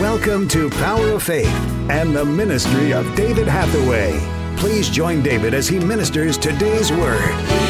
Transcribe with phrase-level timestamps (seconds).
[0.00, 1.52] Welcome to Power of Faith
[1.90, 4.16] and the ministry of David Hathaway.
[4.56, 7.67] Please join David as he ministers today's word.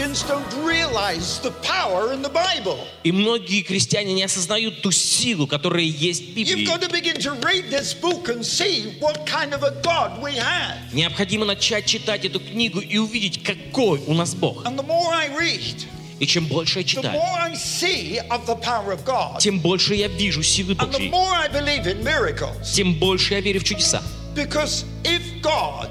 [0.00, 2.78] Christians don't realize the power in the Bible.
[3.04, 6.66] И многие крестьяне не осознают ту силу, которая есть в You've Библии.
[6.66, 10.36] got to begin to read this book and see what kind of a God we
[10.36, 10.78] have.
[10.94, 14.64] Необходимо начать читать эту книгу и увидеть, какой у нас Бог.
[14.64, 15.84] And the more I read,
[16.18, 19.94] И чем больше я читаю, more I see of the power of God, тем больше
[19.94, 21.12] я вижу силы Божьей,
[22.74, 24.02] тем больше я верю в чудеса.
[24.34, 25.90] Because if God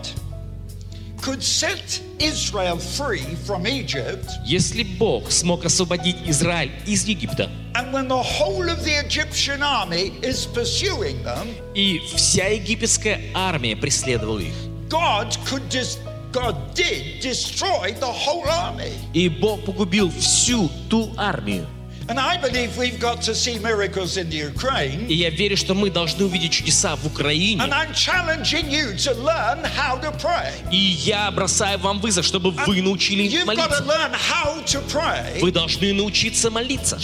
[1.21, 8.09] could set Israel free from Egypt, Если Бог смог освободить Израиль из Египта, and when
[8.09, 14.55] the whole of the Egyptian army is pursuing them, и вся египетская армия преследовала их,
[14.89, 15.99] God could just
[16.33, 18.93] God did destroy the whole army.
[19.15, 21.67] и Бог погубил всю ту армию.
[25.08, 27.62] И я верю, что мы должны увидеть чудеса в Украине.
[30.72, 32.82] И я бросаю вам вызов, чтобы вы
[33.40, 33.84] to молиться.
[35.42, 36.98] Вы должны научиться молиться.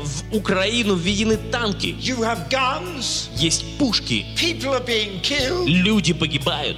[0.00, 1.96] В Украину введены танки,
[3.36, 4.26] есть пушки,
[5.66, 6.76] люди погибают.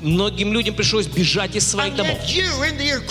[0.00, 2.18] Многим людям пришлось бежать из своих домов.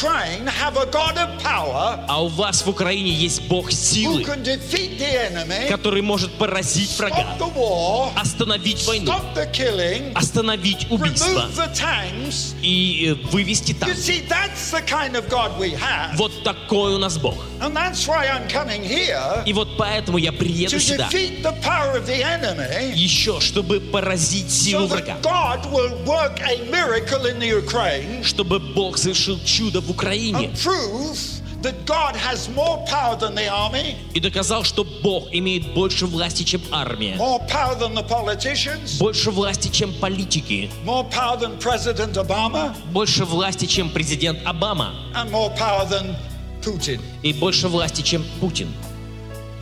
[0.03, 3.11] Yet you in the Ukraine have a God of power А у вас в Украине
[3.11, 8.11] есть Бог who силы, can defeat the enemy, который может поразить врага, stop the war,
[8.15, 12.55] остановить войну, stop the killing, остановить убийство remove the tanks.
[12.61, 13.95] и э, вывести You танк.
[13.97, 16.15] see, that's the kind of God we have.
[16.17, 17.35] Вот такой у нас Бог.
[17.61, 21.53] And that's why I'm coming here И вот поэтому я to приеду сюда defeat the
[21.61, 25.17] power of the enemy еще, чтобы поразить силу so врага.
[25.17, 30.47] that God will work a miracle in the Ukraine Чтобы Бог совершил чудо в Украине
[30.47, 31.17] and prove
[31.61, 36.43] that God has more power than the army, и доказал, что Бог имеет больше власти,
[36.43, 42.13] чем армия, more power than the politicians, больше власти, чем политики, more power than President
[42.17, 46.15] Obama, больше власти, чем президент Обама and more power than
[46.61, 46.99] Putin.
[47.23, 48.67] и больше власти, чем Путин.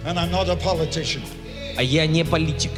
[0.05, 1.21] And I'm not a politician.
[1.77, 2.71] А я не политик.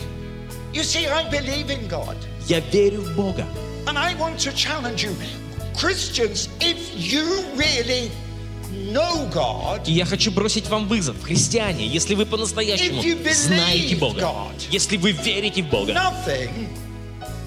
[0.73, 2.17] You see, I believe in God.
[2.47, 3.45] Я верю в Бога.
[3.85, 5.15] And I want to challenge you.
[5.75, 8.11] Christians, if you really
[8.91, 13.01] know God, И я хочу бросить вам вызов, христиане, если вы по-настоящему
[13.33, 14.67] знаете Бога, God.
[14.71, 16.67] если вы верите в Бога, nothing,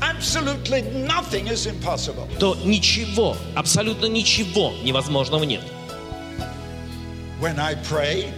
[0.00, 2.28] absolutely nothing is impossible.
[2.38, 5.62] то ничего, абсолютно ничего невозможного нет.
[7.40, 8.32] When I prayed,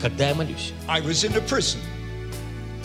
[0.00, 0.72] Когда я молюсь.
[0.88, 1.78] I was in a prison,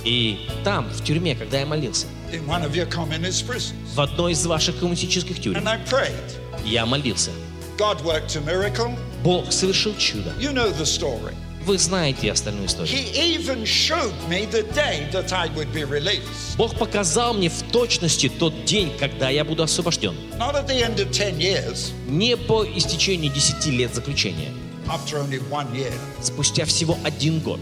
[0.03, 2.06] И там, в тюрьме, когда я молился,
[2.41, 6.66] в одной из ваших коммунистических тюрем, And I prayed.
[6.66, 7.31] я молился.
[7.78, 8.97] God worked a miracle.
[9.23, 10.31] Бог совершил чудо.
[10.40, 11.34] You know the story.
[11.66, 12.95] Вы знаете остальную историю.
[12.95, 16.56] He even showed me the day that I would be released.
[16.57, 20.16] Бог показал мне в точности тот день, когда я буду освобожден.
[20.38, 24.51] Not at the end of 10 years, Не по истечении 10 лет заключения.
[24.88, 25.91] after only one year,
[26.22, 27.59] Спустя всего один год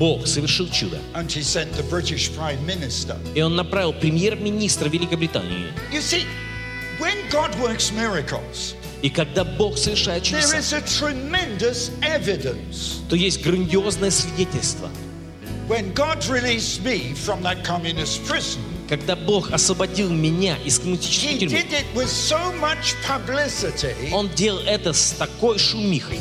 [0.00, 0.98] Бог совершил чудо.
[3.34, 5.66] И он направил премьер-министра Великобритании.
[5.92, 6.24] See,
[7.92, 10.80] miracles, И когда Бог совершает чудеса,
[13.10, 14.88] то есть грандиозное свидетельство.
[15.68, 21.62] When God released me from that communist prison, Когда Бог освободил меня из коммунистической тюрьмы,
[21.94, 22.36] so
[24.12, 26.18] Он делал это с такой шумихой,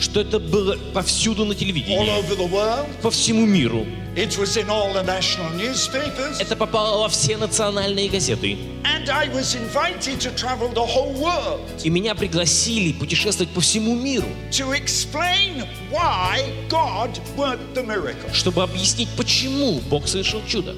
[0.00, 3.84] что это было повсюду на телевидении, по всему миру.
[4.14, 6.38] It was in all the national newspapers.
[6.38, 8.58] Это попало во все национальные газеты.
[8.84, 13.94] And I was invited to travel the whole world И меня пригласили путешествовать по всему
[13.94, 18.32] миру, to explain why God worked the miracle.
[18.32, 20.74] чтобы объяснить, почему Бог совершил чудо.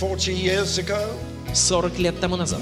[0.00, 1.08] 40 years ago,
[1.54, 2.60] 40 лет тому назад,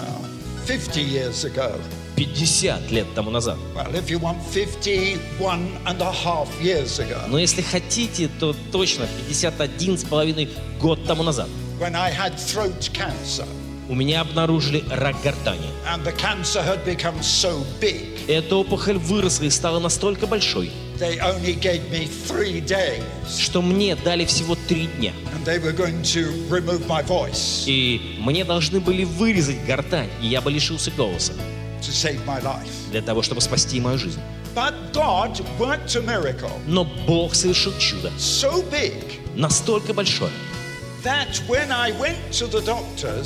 [0.66, 1.72] 50 years ago.
[2.16, 3.56] 50 лет тому назад.
[3.74, 9.06] Well, if you want 51 and a half years ago, Но если хотите, то точно
[9.28, 10.48] 51 с половиной
[10.80, 11.48] год тому назад.
[11.80, 13.46] when I had throat cancer,
[13.88, 15.68] У меня обнаружили рак гортани.
[15.92, 21.18] and the cancer had become so big, Эта опухоль выросла и стала настолько большой, they
[21.18, 23.02] only gave me three days,
[23.40, 25.12] что мне дали всего три дня.
[25.34, 30.28] and they were going to remove my voice И мне должны были вырезать гортань, и
[30.28, 31.32] я бы лишился голоса
[31.80, 32.68] to save my life.
[32.92, 34.20] для того, чтобы спасти мою жизнь.
[34.54, 38.94] But God worked a miracle Но Бог совершил чудо, so big
[39.34, 40.30] настолько большое,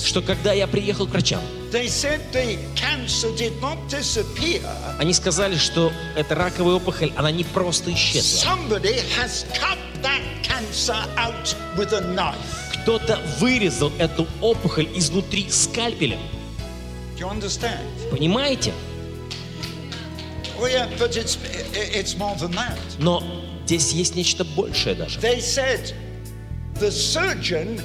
[0.04, 4.62] что когда я приехал к врачам, they said the cancer did not disappear.
[4.98, 8.56] они сказали, что эта раковая опухоль, она не просто исчезла.
[12.82, 16.20] Кто-то вырезал эту опухоль изнутри скальпелем.
[18.10, 18.72] Понимаете?
[22.98, 23.22] Но
[23.66, 25.20] здесь есть нечто большее даже.
[26.78, 27.80] They said the surgeon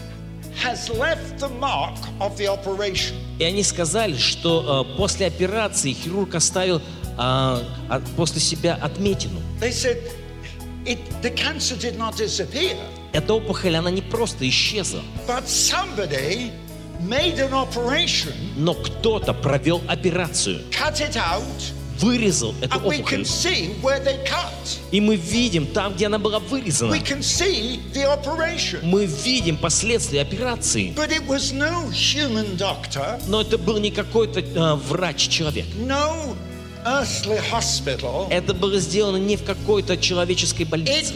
[0.56, 3.16] has left the mark of the operation.
[3.40, 6.82] И они сказали, что э, после операции хирург оставил
[7.18, 9.40] а, от- после себя отметину.
[9.60, 9.98] They said
[10.86, 12.78] it, the cancer did not disappear,
[13.14, 16.52] Эта опухоль, она не просто исчезла, but somebody
[17.02, 21.44] made an operation, но кто-то провел операцию, cut it out,
[22.02, 23.26] вырезал эту опухоль.
[24.92, 26.92] И мы видим там, где она была вырезана,
[28.84, 30.94] мы видим последствия операции.
[33.28, 35.66] Но это был не какой-то э, врач-человек.
[38.32, 41.14] Это было сделано не в какой-то человеческой больнице.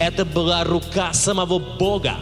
[0.00, 2.16] Это была рука самого Бога.